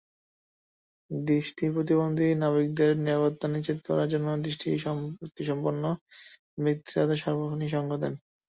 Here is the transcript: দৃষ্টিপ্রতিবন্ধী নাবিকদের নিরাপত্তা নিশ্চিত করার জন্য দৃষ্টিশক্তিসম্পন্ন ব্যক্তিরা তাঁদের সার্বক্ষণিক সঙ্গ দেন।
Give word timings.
দৃষ্টিপ্রতিবন্ধী 1.11 2.27
নাবিকদের 2.41 2.91
নিরাপত্তা 2.99 3.45
নিশ্চিত 3.49 3.77
করার 3.87 4.07
জন্য 4.13 4.27
দৃষ্টিশক্তিসম্পন্ন 4.45 5.83
ব্যক্তিরা 6.63 6.99
তাঁদের 6.99 7.21
সার্বক্ষণিক 7.23 7.69
সঙ্গ 7.75 7.91
দেন। 8.01 8.13